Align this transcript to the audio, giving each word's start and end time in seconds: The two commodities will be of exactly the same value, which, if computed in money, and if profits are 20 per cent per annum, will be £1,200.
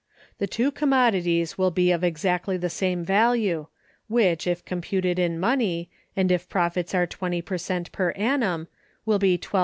The 0.39 0.47
two 0.47 0.71
commodities 0.71 1.59
will 1.59 1.69
be 1.69 1.91
of 1.91 2.03
exactly 2.03 2.57
the 2.57 2.71
same 2.71 3.05
value, 3.05 3.67
which, 4.07 4.47
if 4.47 4.65
computed 4.65 5.19
in 5.19 5.39
money, 5.39 5.91
and 6.15 6.31
if 6.31 6.49
profits 6.49 6.95
are 6.95 7.05
20 7.05 7.39
per 7.43 7.57
cent 7.59 7.91
per 7.91 8.09
annum, 8.13 8.67
will 9.05 9.19
be 9.19 9.37
£1,200. 9.37 9.59